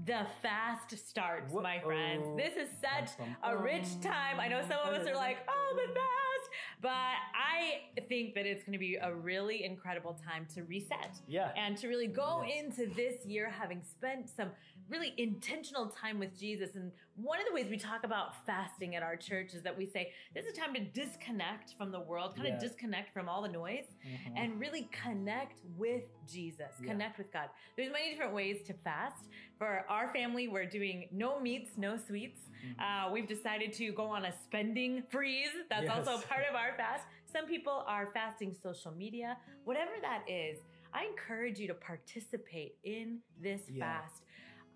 [0.04, 2.26] the fast starts, my friends.
[2.36, 3.10] This is such
[3.42, 4.40] a rich time.
[4.40, 6.50] I know some of us are like, oh, the fast.
[6.80, 6.90] But
[7.34, 11.18] I think that it's going to be a really incredible time to reset.
[11.28, 11.50] Yeah.
[11.56, 14.50] And to really go into this year having spent some
[14.90, 16.74] really intentional time with Jesus.
[16.74, 19.86] And one of the ways we talk about fasting at our church is that we
[19.86, 22.54] say this is a time to disconnect from the world, kind yeah.
[22.54, 24.36] of disconnect from all the noise, mm-hmm.
[24.36, 26.90] and really connect with Jesus, yeah.
[26.90, 27.48] connect with God.
[27.76, 29.26] There's many different ways to fast.
[29.58, 32.40] For our family, we're doing no meats, no sweets.
[32.64, 32.80] Mm-hmm.
[32.80, 35.48] Uh, we've decided to go on a spending freeze.
[35.68, 36.06] That's yes.
[36.08, 37.04] also part of our fast.
[37.32, 39.36] Some people are fasting social media.
[39.64, 40.60] Whatever that is,
[40.92, 44.00] I encourage you to participate in this yeah.
[44.00, 44.22] fast.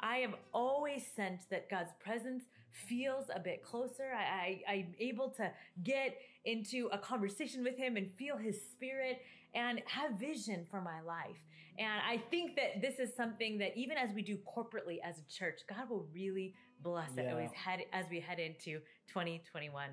[0.00, 2.44] I have always sensed that God's presence
[2.88, 4.12] feels a bit closer.
[4.14, 5.50] I, I, I'm able to
[5.82, 9.20] get into a conversation with Him and feel His Spirit
[9.54, 11.38] and have vision for my life.
[11.78, 15.24] And I think that this is something that even as we do corporately as a
[15.32, 17.22] church, God will really bless yeah.
[17.22, 19.88] it as we head, as we head into 2021.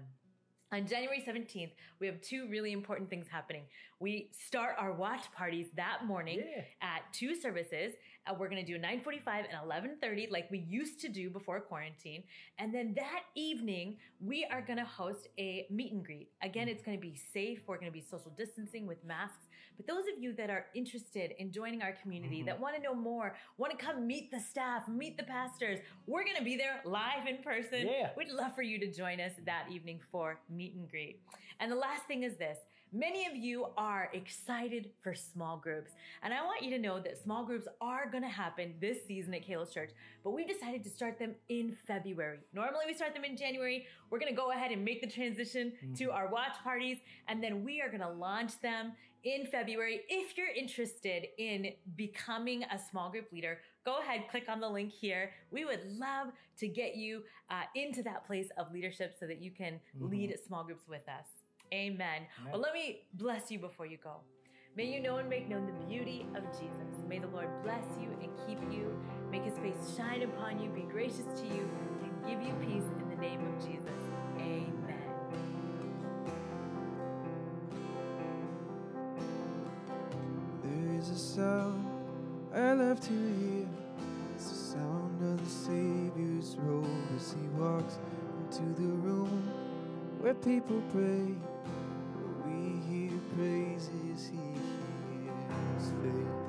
[0.74, 3.64] On January 17th, we have two really important things happening.
[4.00, 6.64] We start our watch parties that morning yeah.
[6.82, 7.94] at two services.
[8.26, 12.24] Uh, we're going to do 9:45 and 11:30 like we used to do before quarantine.
[12.58, 16.30] And then that evening, we are going to host a meet and greet.
[16.42, 17.60] Again, it's going to be safe.
[17.68, 19.48] We're going to be social distancing with masks.
[19.78, 22.48] But those of you that are interested in joining our community, mm-hmm.
[22.48, 26.24] that want to know more, want to come meet the staff, meet the pastors, we're
[26.24, 27.88] going to be there live in person.
[27.88, 28.10] Yeah.
[28.16, 31.20] We'd love for you to join us that evening for meet and greet.
[31.60, 32.58] And the last thing is this.
[32.94, 35.92] Many of you are excited for small groups.
[36.24, 39.34] And I want you to know that small groups are going to happen this season
[39.34, 39.92] at Kalos Church,
[40.26, 42.40] but we've decided to start them in February.
[42.54, 43.88] Normally we start them in January.
[44.10, 45.94] We're going to go ahead and make the transition mm-hmm.
[45.94, 46.98] to our watch parties,
[47.30, 48.92] and then we are going to launch them
[49.24, 50.02] in February.
[50.10, 54.92] If you're interested in becoming a small group leader, go ahead, click on the link
[54.92, 55.32] here.
[55.52, 56.28] We would love
[56.60, 60.10] to get you uh, into that place of leadership so that you can mm-hmm.
[60.10, 61.26] lead small groups with us.
[61.74, 62.24] Amen.
[62.40, 62.52] Amen.
[62.52, 64.18] Well, let me bless you before you go.
[64.76, 67.04] May you know and make known the beauty of Jesus.
[67.08, 68.98] May the Lord bless you and keep you,
[69.30, 71.70] make his face shine upon you, be gracious to you,
[72.04, 74.11] and give you peace in the name of Jesus.
[81.12, 81.86] A sound
[82.56, 83.68] I love to hear.
[84.36, 87.98] It's the sound of the Savior's robe as he walks
[88.40, 89.50] into the room
[90.20, 91.36] where people pray.
[92.16, 94.38] Where we hear praises, he
[95.12, 96.41] hears faith.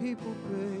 [0.00, 0.79] People pray.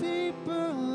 [0.00, 0.91] And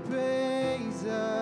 [0.00, 1.41] praise aloud.